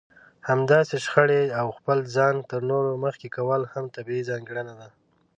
[0.49, 4.89] همداسې شخړه او خپل ځان تر نورو مخکې کول هم طبيعي ځانګړنه ده.